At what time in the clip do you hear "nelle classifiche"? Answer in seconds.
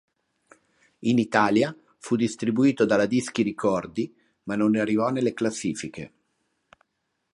5.11-6.13